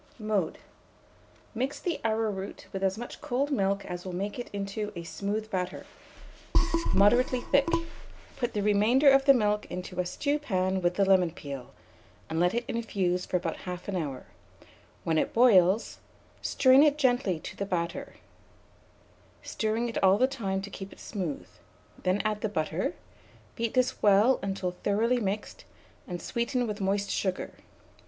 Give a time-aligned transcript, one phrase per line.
[0.17, 0.57] Mode.
[1.53, 5.47] Mix the arrowroot with as much cold milk as will make it into a smooth
[5.51, 5.85] batter,
[6.91, 7.67] moderately thick;
[8.35, 11.69] put the remainder of the milk into a stewpan with the lemon peel,
[12.31, 14.25] and let it infuse for about 1/2 hour;
[15.03, 15.99] when it boils,
[16.41, 18.15] strain it gently to the batter,
[19.43, 21.47] stirring it all the time to keep it smooth;
[22.01, 22.95] then add the butter;
[23.55, 25.63] beat this well in until thoroughly mixed,
[26.07, 27.51] and sweeten with moist sugar.